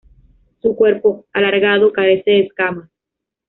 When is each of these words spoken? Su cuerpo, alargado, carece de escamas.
Su 0.63 0.75
cuerpo, 0.75 1.27
alargado, 1.31 1.93
carece 1.93 2.31
de 2.31 2.39
escamas. 2.45 2.89